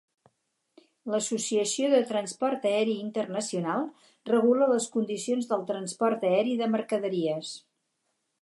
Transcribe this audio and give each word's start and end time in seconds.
L'Associació 1.15 1.89
de 1.91 1.99
Transport 2.13 2.65
Aeri 2.71 2.95
Internacional 3.03 3.87
regula 4.33 4.71
les 4.75 4.89
condicions 4.99 5.53
del 5.55 5.69
transport 5.73 6.29
aeri 6.35 6.61
de 6.63 6.75
mercaderies. 6.79 7.57